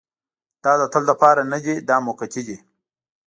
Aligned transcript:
دا 0.63 0.73
د 0.81 0.83
تل 0.93 1.03
لپاره 1.11 1.41
نه 1.51 1.57
دی 1.65 1.75
دا 1.89 1.97
موقتي 2.07 2.41
دی. 2.47 2.57